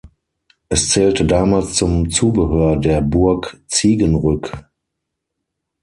[0.67, 4.57] Es zählte damals zum Zubehör der Burg Ziegenrück.